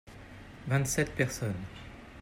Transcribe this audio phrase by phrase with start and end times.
[0.65, 1.77] vingt sept personnes.